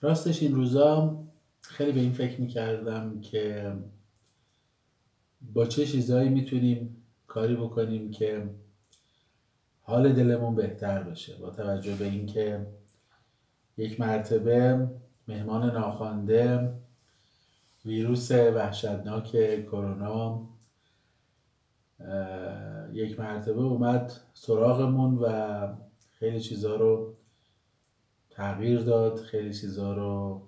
[0.00, 1.24] راستش این روزا
[1.60, 3.72] خیلی به این فکر می‌کردم که
[5.54, 8.50] با چه چیزهایی می‌تونیم کاری بکنیم که
[9.82, 12.66] حال دلمون بهتر بشه با توجه به اینکه
[13.76, 14.88] یک مرتبه
[15.28, 16.74] مهمان ناخوانده
[17.84, 19.30] ویروس وحشتناک
[19.64, 20.48] کرونا
[22.92, 25.68] یک مرتبه اومد سراغمون و
[26.18, 27.17] خیلی چیزها رو
[28.38, 30.42] تغییر داد خیلی چیزها رو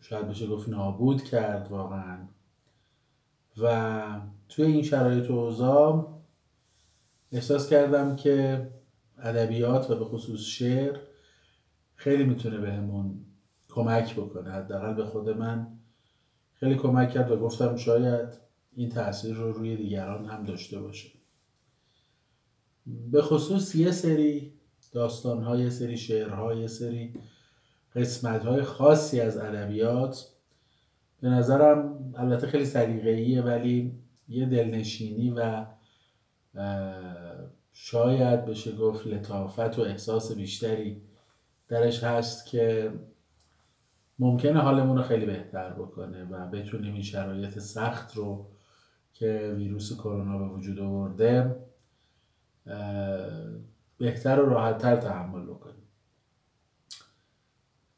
[0.00, 2.28] شاید بشه گفت نابود کرد واقعا.
[3.62, 6.20] و توی این شرایط و اوضاع
[7.32, 8.66] احساس کردم که
[9.18, 10.98] ادبیات و به خصوص شعر
[11.94, 13.24] خیلی می‌تونه بهمون
[13.68, 14.50] کمک بکنه.
[14.50, 15.78] حداقل به خود من
[16.54, 18.28] خیلی کمک کرد و گفتم شاید
[18.72, 21.08] این تاثیر رو روی دیگران هم داشته باشه.
[22.86, 24.54] به خصوص یه سری
[24.94, 27.14] داستان های سری شعرهای سری
[27.94, 30.28] قسمت های خاصی از ادبیات.
[31.20, 33.92] به نظرم البته خیلی سلیقه‌ایه ولی
[34.28, 35.66] یه دلنشینی و
[37.72, 41.02] شاید بشه گفت لطافت و احساس بیشتری
[41.68, 42.92] درش هست که
[44.18, 48.46] ممکنه حالمون رو خیلی بهتر بکنه و بتونیم این شرایط سخت رو
[49.12, 51.56] که ویروس کرونا به وجود آورده
[53.98, 55.88] بهتر و راحتتر تحمل بکنیم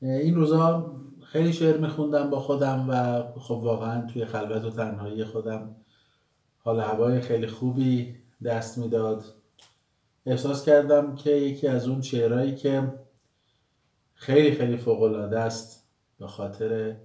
[0.00, 5.77] این روزا خیلی شعر میخوندم با خودم و خب واقعا توی خلوت و تنهایی خودم
[6.58, 9.24] حال هوای خیلی خوبی دست می‌داد.
[10.27, 12.92] احساس کردم که یکی از اون شعرهایی که
[14.14, 16.97] خیلی خیلی فوق است به خاطر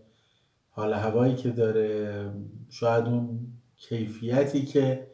[0.70, 2.32] حال هوایی که داره
[2.70, 3.48] شاید اون
[3.78, 5.12] کیفیتی که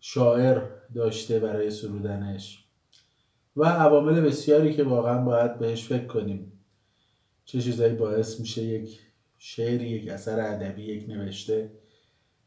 [0.00, 0.62] شاعر
[0.94, 2.63] داشته برای سرودنش.
[3.56, 6.52] و عوامل بسیاری که واقعا باید بهش فکر کنیم.
[7.44, 9.00] چه چیزایی باعث میشه یک
[9.38, 11.70] شعری یک اثر ادبی یک نوشته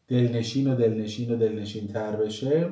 [0.08, 2.70] دلنشین و دلنشین و دلنشین تر بشه؟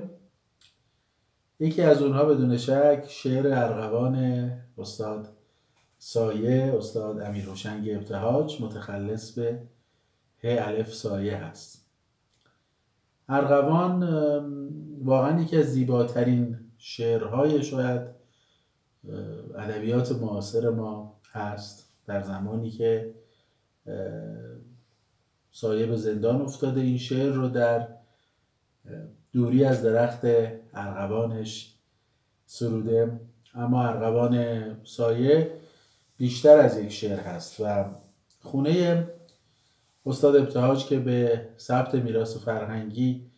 [1.59, 5.28] یکی از اونها بدون شک شعر ارغوان استاد
[5.97, 9.62] سایه استاد امیر روشنگ ابتهاج متخلص به
[10.44, 11.85] ه الف سایه هست.
[13.29, 14.03] ارغوان
[15.03, 18.02] واقعا یکی از زیباترین شعرهای شاید
[19.57, 23.16] ادبیات معاصر ما هست در زمانی که
[25.51, 27.88] سایه به زندان افتاده این شعر رو در
[29.31, 30.19] دوری از درخت
[30.73, 31.75] ارغوانش
[32.45, 33.19] سروده.
[33.53, 35.51] اما ارغوان سایه
[36.17, 37.85] بیشتر از یک شعر هست و
[38.39, 39.07] خونه
[40.05, 43.31] استاد ابتهاج که به ثبت میراث فرهنگی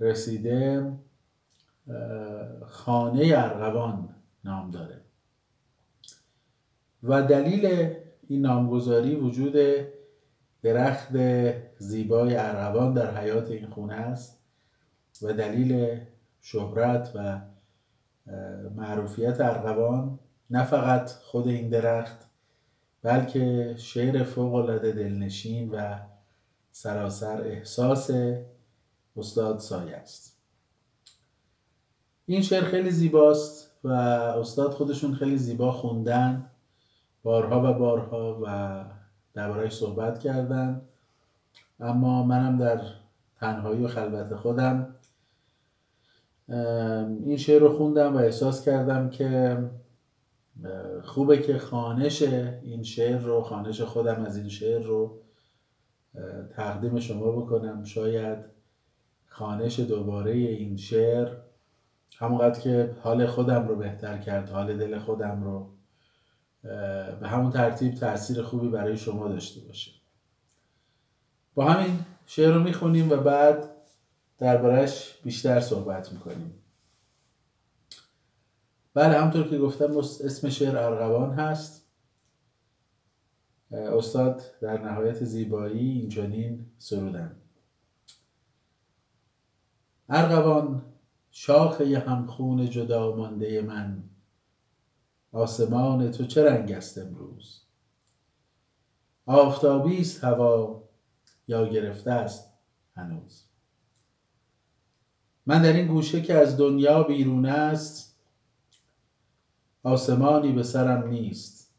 [0.00, 0.92] رسیده
[2.66, 4.08] خانه ارغوان
[4.44, 5.00] نام داره.
[7.02, 7.94] و دلیل
[8.28, 9.56] این نامگذاری وجود
[10.62, 11.08] درخت
[11.78, 14.40] زیبای ارغوان در حیات این خونه است
[15.22, 16.00] و دلیل
[16.40, 17.40] شهرت و
[18.76, 20.18] معروفیت ارغوان
[20.50, 22.18] نه فقط خود این درخت
[23.02, 25.98] بلکه شعر فوق العاده دلنشین و
[26.72, 28.10] سراسر احساس
[29.16, 30.36] استاد سایه است.
[32.26, 33.69] این شعر خیلی زیباست.
[33.84, 36.50] و استاد خودشون خیلی زیبا خوندن
[37.22, 38.84] بارها و بارها و
[39.34, 40.82] دربارهش صحبت کردن.
[41.80, 42.80] اما منم در
[43.40, 44.94] تنهایی و خلوت خودم
[47.24, 49.58] این شعر رو خوندم و احساس کردم که
[51.02, 55.18] خوبه که خانش این شعر رو خانش خودم از این شعر رو
[56.56, 57.84] تقدیم شما بکنم.
[57.84, 58.38] شاید
[59.26, 61.28] خانش دوباره این شعر
[62.18, 65.70] همونقدر که حال خودم رو بهتر کرد حال دل خودم رو
[67.20, 69.90] به همون ترتیب تاثیر خوبی برای شما داشته باشه.
[71.54, 73.70] با همین شعر رو می‌خونیم و بعد
[74.38, 76.54] دربارهش بیشتر صحبت می‌کنیم.
[78.94, 81.86] بله همطور که گفتم اسم شعر ارغوان هست.
[83.72, 87.36] استاد در نهایت زیبایی اینجانین سرودن.
[90.08, 90.82] ارغوان
[91.30, 94.02] شاخه همخون جدا مانده من.
[95.32, 97.62] آسمان تو چه رنگ است امروز؟
[99.26, 100.82] آفتابی است هوا
[101.48, 102.52] یا گرفته است
[102.96, 103.44] هنوز؟
[105.46, 108.10] من در این گوشه که از دنیا بیرون است
[109.82, 111.74] آسمانی به سرم نیست.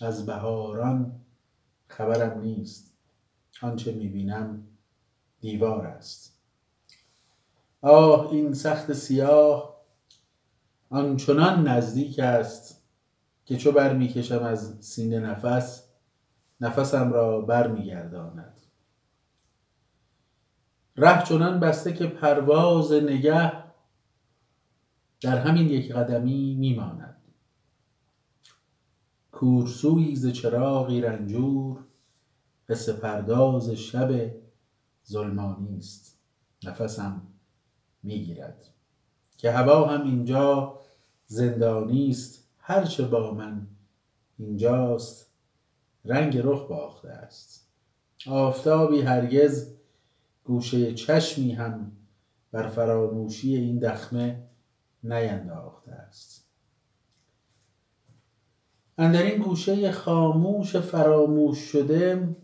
[0.00, 1.20] از بهاران
[1.88, 2.96] خبرم نیست.
[3.62, 4.66] آنچه می‌بینم
[5.40, 6.35] دیوار است.
[7.88, 9.76] آه این سخت سیاه
[10.90, 12.82] آنچنان نزدیک است
[13.44, 15.88] که چو برمیکشم از سینه نفس
[16.60, 18.60] نفسم را برمیگرداند.
[20.96, 23.52] ره چنان بسته که پرواز نگه
[25.20, 27.16] در همین یک قدمی میماند.
[29.32, 31.84] کورسویی ز چراغی رنجور
[32.68, 34.34] قصه پرداز شب
[35.06, 36.18] ظلمانی است.
[36.64, 37.22] نفسم
[38.06, 38.66] می‌گیرد.
[39.36, 40.80] که هوا هم اینجا
[41.26, 43.66] زندانی است هرچه با من
[44.38, 45.30] اینجاست
[46.04, 47.68] رنگ رخ باخته است.
[48.26, 49.74] آفتابی هرگز
[50.44, 51.92] گوشه چشمی هم
[52.52, 54.42] بر فراموشی این دخمه
[55.02, 56.46] نینداخته است.
[58.98, 62.36] اندر این گوشه خاموش فراموش شده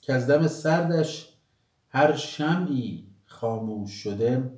[0.00, 1.32] که از دم سردش
[1.88, 3.09] هر شمعی
[3.40, 4.52] خاموش شده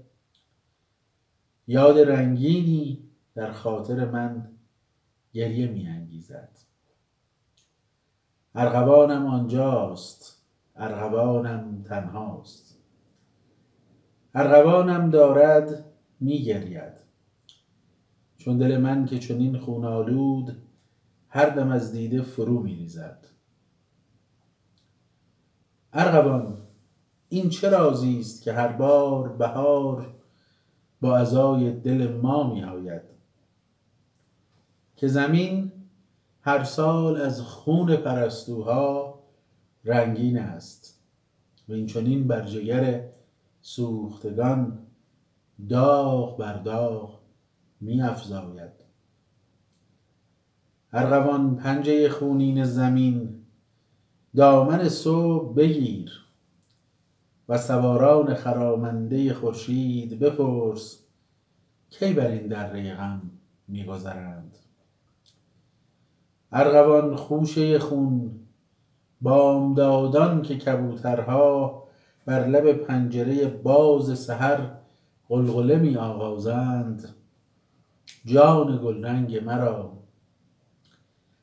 [1.67, 4.49] یاد رنگینی در خاطر من
[5.32, 6.58] گریه می انگیزد
[8.55, 10.44] ارغوانم آنجاست
[10.76, 12.79] ارغوانم تنهاست.
[14.34, 15.84] ارغوانم دارد
[16.20, 16.93] می گرید
[18.37, 20.62] چون دل من که چنین خون آلود
[21.29, 23.26] هر دم از دیده فرو می ریزد
[25.93, 26.61] ارغوان
[27.32, 30.14] این چه رازی است که هر بار بهار
[31.00, 33.02] با ازای دل ما می آید؟
[34.96, 35.73] که زمین
[36.40, 39.19] هر سال از خون پرستوها
[39.84, 41.00] رنگین است
[41.69, 43.08] و این چنین بر جگر
[43.61, 44.79] سوختگان
[45.69, 47.19] داغ بر داغ
[47.81, 48.84] می افزاید.
[50.93, 53.44] ارغوان پنجه خونین زمین
[54.37, 56.21] دامن صبح بگیر.
[57.52, 60.99] و سواران خرامنده خورشید بپرس
[61.90, 63.22] کی بر این دره غم
[63.69, 64.58] میگذرند؟
[66.52, 68.31] ارغوان خوشه خون
[69.20, 71.82] بامدادان که کبوترها
[72.26, 74.70] بر لب پنجره باز سحر
[75.28, 77.08] غلغله می آغازند
[78.25, 79.93] جان گلرنگ مرا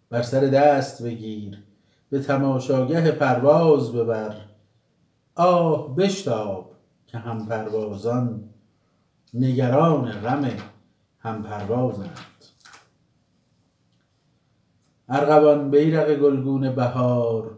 [0.10, 1.64] بر سر دست بگیر
[2.10, 4.49] به تماشاگه پرواز ببر.
[5.40, 6.72] آه بشتاب
[7.08, 8.50] که هم پروازان
[9.34, 10.52] نگران غم
[11.20, 12.20] هم پروازند
[15.10, 17.58] ارغوان بیرق گلگون بهار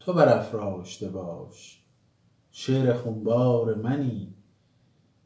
[0.00, 1.82] تو برافراشته باش.
[2.50, 4.34] شعر خونبار منی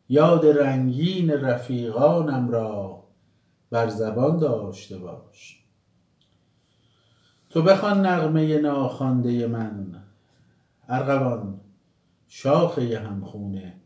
[0.09, 3.03] یاد رنگین رفیقانم را
[3.71, 5.65] بر زبان داشته باش.
[7.51, 10.03] تو بخوان نغمه ناخوانده من
[10.89, 11.61] ارغوان
[12.33, 13.81] شاخه همخونه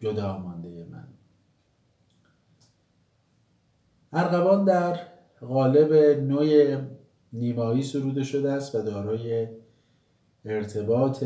[0.00, 1.08] جدا مانده من.
[4.12, 5.00] ارغوان در
[5.40, 6.76] قالب نوع
[7.32, 9.48] نیمایی سروده شده است و دارای
[10.44, 11.24] ارتباط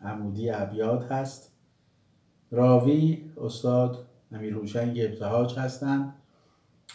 [0.00, 1.52] عمودی ابیات هست.
[2.50, 6.14] راوی استاد امیرهوشنگ ابتهاج هستند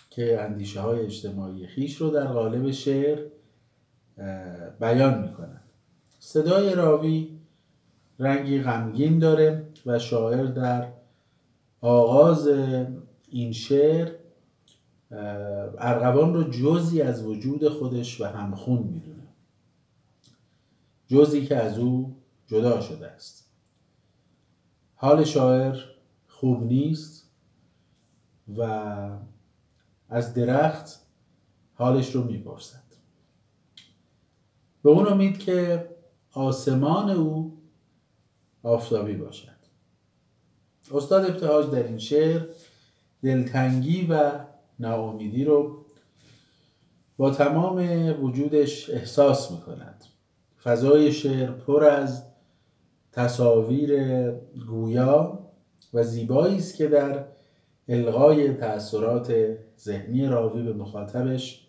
[0.10, 3.28] که اندیشه های اجتماعی خیش رو در قالب شعر
[4.80, 5.64] بیان می‌کنند.
[6.20, 7.41] صدای راوی
[8.22, 10.94] رنگی غمگین داره و شاعر در
[11.82, 12.48] آغاز
[13.30, 14.12] این شعر
[15.78, 19.28] ارغوان رو جزی از وجود خودش و همخون می‌دونه.
[21.08, 23.52] جزی که از او جدا شده است.
[24.96, 25.78] حال شاعر
[26.28, 27.32] خوب نیست
[28.58, 28.62] و
[30.10, 31.02] از درخت
[31.74, 32.84] حالش رو می‌پرسد.
[34.84, 35.90] به اون امید که
[36.34, 37.61] آسمان او
[38.64, 39.62] آفتابی باشد.
[40.92, 42.42] استاد ابتهاج در این شعر
[43.24, 44.32] دلتنگی و
[44.80, 45.86] ناامیدی رو
[47.18, 47.78] با تمام
[48.24, 50.06] وجودش احساس می‌کند.
[50.64, 52.24] فضای شعر پر از
[53.12, 54.32] تصاویر
[54.68, 55.40] گویا
[55.94, 57.26] و زیبایی است که در
[57.88, 61.68] الغای تأثیرات ذهنی راوی به مخاطبش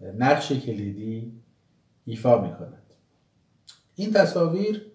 [0.00, 1.32] نقش کلیدی
[2.04, 2.94] ایفا می کند
[3.94, 4.93] این تصاویر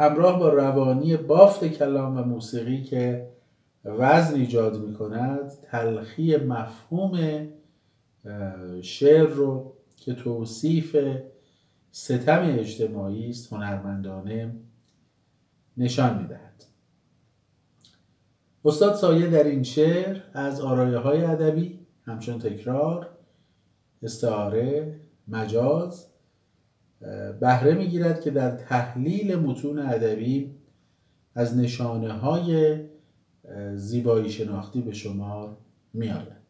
[0.00, 3.28] همراه با روانی بافت کلام و موسیقی که
[3.84, 7.46] وزن ایجاد می کند تلخی مفهوم
[8.82, 10.96] شعر رو که توصیف
[11.90, 14.56] ستم اجتماعی است هنرمندانه
[15.76, 16.64] نشان می‌دهد.
[18.64, 23.08] استاد سایه در این شعر از آرایه های ادبی همچون تکرار
[24.02, 24.96] استعاره
[25.28, 26.09] مجاز
[27.40, 30.50] بهره می‌گیرد که در تحلیل متون ادبی
[31.34, 32.80] از نشانه های
[33.74, 35.56] زیبایی شناختی به شمار
[35.94, 36.40] میآید.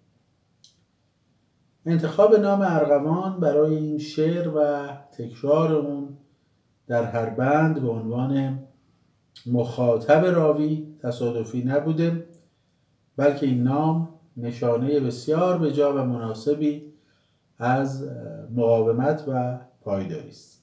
[1.86, 4.88] انتخاب نام ارغوان برای این شعر و
[5.18, 6.08] تکرار اون
[6.86, 8.58] در هر بند به عنوان
[9.46, 12.26] مخاطب راوی تصادفی نبوده
[13.16, 16.92] بلکه این نام نشانه بسیار بجا و مناسبی
[17.58, 18.08] از
[18.54, 20.62] مقاومت و پایداری است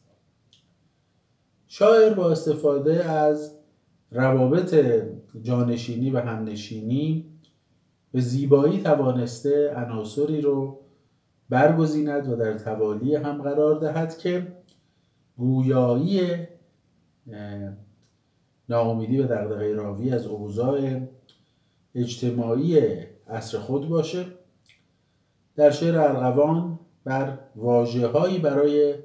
[1.68, 3.58] شاعر با استفاده از
[4.12, 4.76] روابط
[5.42, 7.26] جانشینی و همنشینی
[8.12, 10.80] به زیبایی توانسته عناصری رو
[11.50, 14.48] برگزیند و در توالی هم قرار دهد که
[15.38, 16.22] گویایی
[18.70, 21.02] ناامیدی و دغدغه راوی از اوضاع
[21.96, 22.80] اجتماعی
[23.30, 24.26] عصر خود باشه.
[25.56, 26.77] در شعر ارغوان
[27.08, 28.96] بر واجه هایی برای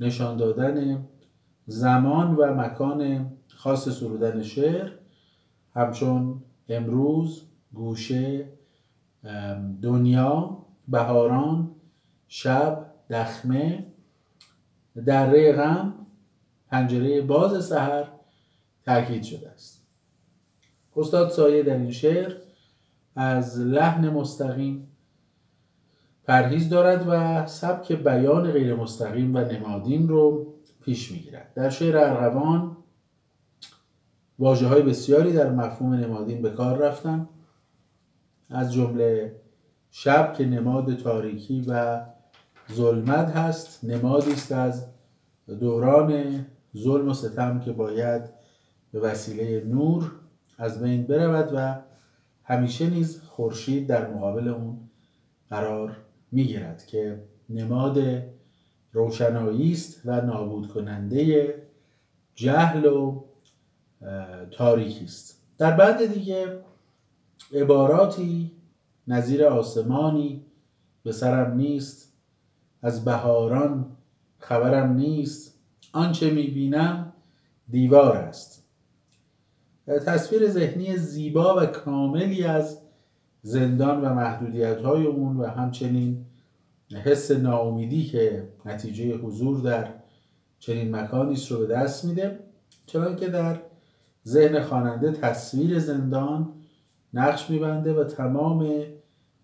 [0.00, 1.06] نشان دادن
[1.66, 4.90] زمان و مکان خاص سرودن شعر.
[5.74, 7.42] همچون امروز
[7.74, 8.48] گوشه
[9.82, 10.58] دنیا
[10.88, 11.70] بهاران
[12.28, 13.86] شب دخمه
[15.06, 15.94] دره غم
[16.68, 18.04] پنجره باز سحر
[18.84, 19.86] تاکید شده است.
[20.96, 22.32] استاد سایه در این شعر
[23.16, 24.93] از لحن مستقیم
[26.26, 30.54] پرهیز دارد و سبک بیان غیر مستقیم و نمادین رو
[30.84, 31.52] پیش می‌گیرد.
[31.54, 32.76] در شعر ارغوان
[34.38, 37.28] واجه های بسیاری در مفهوم نمادین به کار رفتن.
[38.50, 39.36] از جمله
[39.90, 42.00] شب که نماد تاریکی و
[42.72, 44.86] ظلمت هست نمادی است از
[45.60, 46.40] دوران
[46.76, 48.22] ظلم و ستم که باید
[48.92, 50.12] به وسیله نور
[50.58, 51.80] از بین برود و
[52.44, 54.78] همیشه نیز خورشید در مقابل اون
[55.50, 55.96] قرار
[56.34, 58.22] می‌گیرد که نماد
[58.92, 61.54] روشنایی است و نابود کننده
[62.34, 63.24] جهل و
[64.50, 65.42] تاریکی است.
[65.58, 66.60] در بند دیگه
[67.52, 68.50] عباراتی
[69.08, 70.44] نظیر آسمانی
[71.02, 72.12] به سرم نیست
[72.82, 73.96] از بهاران
[74.38, 75.58] خبرم نیست
[75.92, 77.12] آنچه می‌بینم
[77.70, 78.64] دیوار است.
[79.86, 82.83] تصویر ذهنی زیبا و کاملی از
[83.46, 86.24] زندان و محدودیت های اون و همچنین
[87.04, 89.88] حس ناامیدی که نتیجه حضور در
[90.58, 92.38] چنین مکانی رو به دست میده.
[92.86, 93.60] چون که در
[94.26, 96.52] ذهن خواننده تصویر زندان
[97.14, 98.82] نقش میبنده و تمام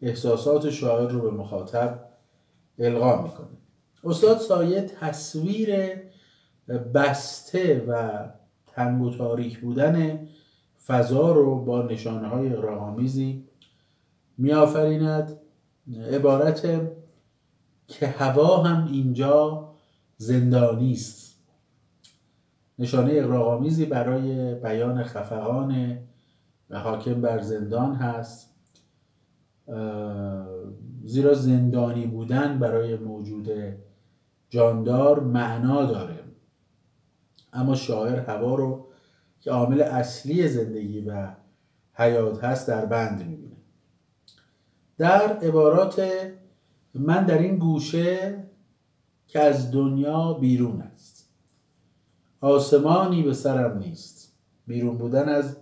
[0.02, 2.04] احساسات شاعر رو به مخاطب
[2.78, 3.46] القا می‌کنه.
[4.04, 5.76] استاد سایه تصویر
[6.94, 8.18] بسته و
[8.66, 10.28] تنگ و تاریک بودن
[10.86, 12.48] فضا رو با نشانه های
[14.40, 15.36] میآفریند.
[16.12, 16.62] عبارت
[17.88, 19.68] که هوا هم اینجا
[20.16, 21.36] زندانی است.
[22.78, 25.98] نشانه اقراغامیزی برای بیان خفقان
[26.70, 28.54] حاکم بر زندان هست.
[31.04, 33.48] زیرا زندانی بودن برای موجود
[34.50, 36.24] جاندار معنا داره.
[37.52, 38.86] اما شاعر هوا رو
[39.40, 41.28] که عامل اصلی زندگی و
[41.94, 43.49] حیات هست در بند می‌بینه.
[45.00, 46.02] در عبارات
[46.94, 48.44] من در این گوشه
[49.26, 51.28] که از دنیا بیرون است.
[52.40, 54.32] آسمانی به سرم نیست.
[54.66, 55.56] بیرون بودن از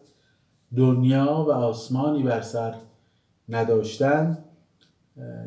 [0.77, 2.75] دنیا و آسمانی بر سر
[3.49, 4.45] نداشتن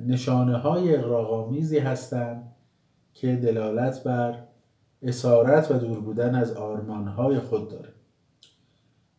[0.07, 2.55] نشانه های اقراغامیزی هستند
[3.13, 4.43] که دلالت بر
[5.01, 7.89] اسارت و دور بودن از آرمانهای خود داره.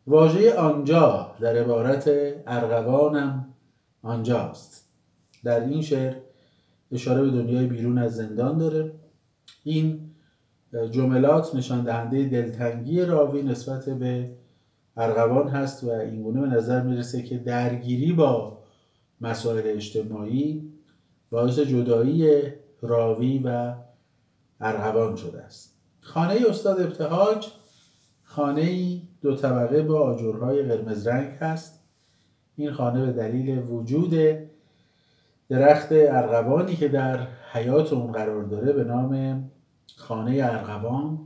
[0.06, 2.10] واژه آنجا در عبارت
[2.46, 3.51] ارغوانم
[4.02, 4.88] آنجاست.
[5.44, 6.14] در این شعر
[6.92, 8.92] اشاره به دنیای بیرون از زندان داره.
[9.64, 10.10] این
[10.90, 14.30] جملات نشان دهنده دلتنگی راوی نسبت به
[14.96, 18.58] ارغوان هست و اینگونه به نظر می‌رسه که درگیری با
[19.20, 20.72] مسائل اجتماعی
[21.30, 22.42] باعث جدایی
[22.82, 23.74] راوی و
[24.60, 25.78] ارغوان شده است.
[26.00, 27.46] خانه استاد ابتهاج
[28.22, 31.81] خانه دو طبقه با آجرهای قرمز رنگ هست.
[32.56, 34.14] این خانه به دلیل وجود
[35.48, 39.42] درخت ارغوانی که در حیات اون قرار داره به نام
[39.96, 41.18] خانه ارغوان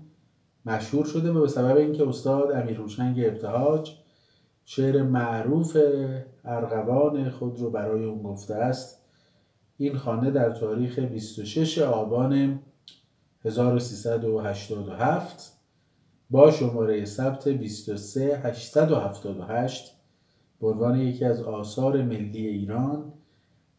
[0.67, 3.93] مشهور شده و به سبب اینکه استاد امیر روشنگ ابتهاج
[4.65, 5.77] شعر معروف
[6.45, 9.03] ارغوان خود رو برای اون گفته است.
[9.77, 12.61] این خانه در تاریخ 26 آبان
[13.45, 15.53] 1387
[16.31, 19.96] با شماره ثبت 23878
[20.61, 23.13] به عنوان یکی از آثار ملی ایران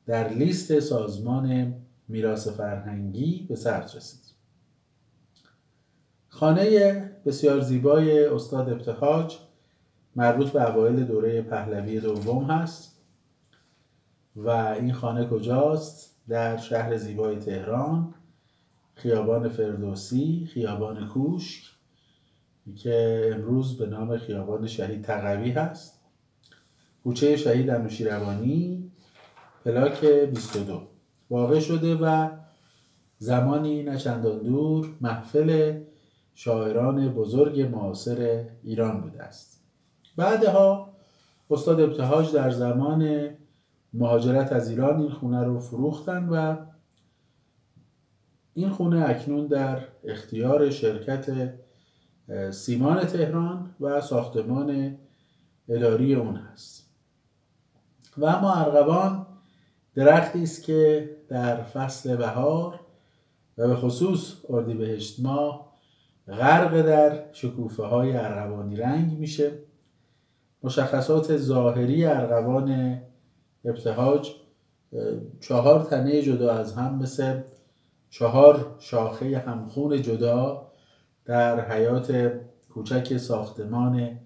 [0.05, 1.73] در لیست سازمان
[2.07, 4.27] میراث فرهنگی به ثبت رسید.
[6.29, 6.91] خانه
[7.25, 9.37] بسیار زیبای استاد ابتهاج
[10.15, 13.01] مربوط به اوایل دوره پهلوی دوم هست
[14.35, 18.13] و این خانه کجاست در شهر زیبای تهران
[18.95, 21.63] خیابان فردوسی خیابان کوشک
[22.75, 25.96] که امروز به نام خیابان شهید تقوی هست
[27.07, 28.91] کوچه شهید انوشیروانی
[29.65, 30.81] پلاک 22
[31.29, 32.29] واقع شده و
[33.17, 35.79] زمانی نچندان دور محفل
[36.35, 39.63] شاعران بزرگ معاصر ایران بوده است.
[40.17, 40.93] بعدها
[41.49, 43.29] استاد ابتهاج در زمان
[43.93, 46.55] مهاجرت از ایران این خونه رو فروختن و
[48.53, 51.53] این خونه اکنون در اختیار شرکت
[52.51, 54.97] سیمان تهران و ساختمان
[55.69, 56.86] اداری اون هست.
[58.17, 59.25] و اما ارغوان
[59.95, 62.79] درختی است که در فصل بهار
[63.57, 65.73] و به خصوص اردیبهشت ماه
[66.27, 69.51] غرق در شکوفه های ارغوانی رنگ میشه.
[70.63, 73.01] مشخصات ظاهری ارغوان
[73.65, 74.31] ابتهاج
[75.41, 77.39] چهار تنه جدا از هم مثل
[78.09, 80.67] چهار شاخه همخون جدا
[81.25, 82.31] در حیات
[82.69, 84.19] کوچک ساختمان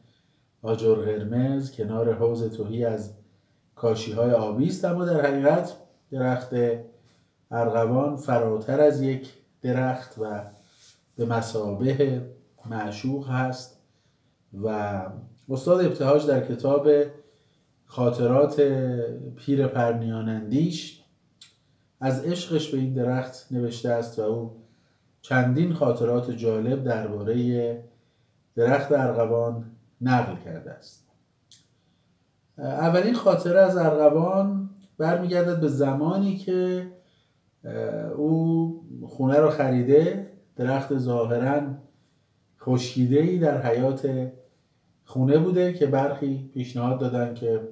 [0.62, 3.14] آجر قرمز کنار حوز توهی از
[3.82, 5.74] کاشی های آبی است اما در حقیقت
[6.12, 6.50] درخت
[7.52, 10.42] ارغوان فراتر از یک درخت و
[11.16, 12.22] به مسابه
[12.66, 13.78] معشوق هست
[14.64, 14.68] و
[15.50, 16.90] استاد ابتهاج در کتاب
[17.86, 18.62] خاطرات
[19.36, 21.04] پیر پرنیانندیش
[22.00, 24.64] از عشقش به این درخت نوشته است و او
[25.22, 27.84] چندین خاطرات جالب درباره
[28.56, 29.66] درخت ارغوان
[30.02, 31.01] نقل کرده است.
[32.62, 36.88] اولین خاطره از ارغوان برمیگردد به زمانی که
[38.16, 41.62] او خونه رو خریده درخت ظاهرا
[42.60, 44.32] خشکیده ای در حیات
[45.04, 47.68] خونه بوده که برخی پیشنهاد دادن که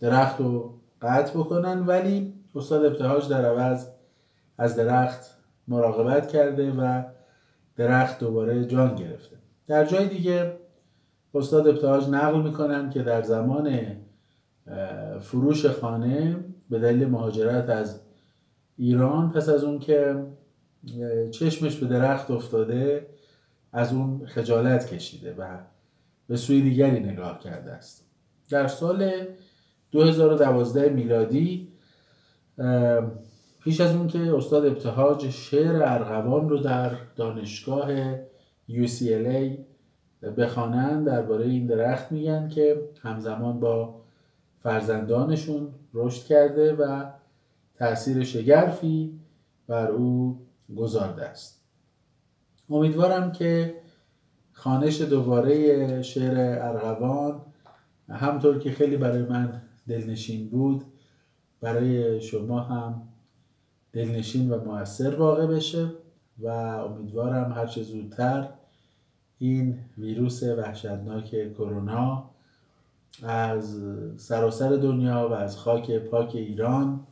[0.00, 3.88] درخت رو قطع بکنن ولی استاد ابتهاج در عوض
[4.58, 5.38] از درخت
[5.68, 7.02] مراقبت کرده و
[7.76, 9.36] درخت دوباره جان گرفته.
[9.66, 10.52] در جای دیگه
[11.34, 13.80] استاد ابتهاج نقل می‌کنن که در زمان
[15.20, 18.00] فروش خانه به دلیل مهاجرت از
[18.76, 20.24] ایران پس از اون که
[21.30, 23.06] چشمش به درخت افتاده
[23.72, 25.58] از اون خجالت کشیده و
[26.28, 28.04] به سوی دیگری نگاه کرده است.
[28.50, 29.12] در سال
[29.90, 31.72] 2012 میلادی
[33.64, 38.16] پیش از اون که استاد ابتهاج شعر ارغوان رو در دانشگاه
[38.70, 39.58] UCLA
[40.22, 44.00] بخوانند درباره این درخت میگن که همزمان با
[44.62, 47.04] فرزندانشون رشد کرده و
[47.74, 49.20] تاثیر شگرفی
[49.66, 50.38] بر او
[50.76, 51.60] گذارده است.
[52.70, 53.74] امیدوارم که
[54.52, 57.40] خانش دوباره شعر ارغوان
[58.08, 60.84] همطور که خیلی برای من دلنشین بود
[61.60, 63.02] برای شما هم
[63.92, 65.90] دلنشین و موثر واقع بشه
[66.38, 68.48] و امیدوارم هرچه زودتر
[69.38, 72.30] این ویروس وحشتناک کرونا
[73.22, 73.80] از
[74.16, 77.06] سراسر دنیا و از خاک پاک ایران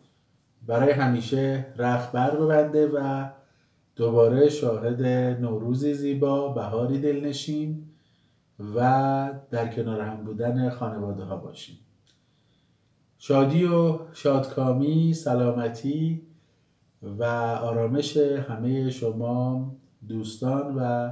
[0.66, 3.28] برای همیشه رخ بر ببنده و
[3.96, 5.02] دوباره شاهد
[5.40, 7.86] نوروزی زیبا بهاری دلنشین
[8.74, 11.78] و در کنار هم بودن خانواده ها باشیم.
[13.18, 16.22] شادی و شادکامی سلامتی
[17.02, 17.24] و
[17.62, 19.72] آرامش همه شما
[20.08, 21.10] دوستان و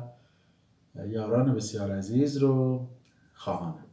[1.02, 2.86] یاران بسیار عزیز رو
[3.34, 3.83] خواهانم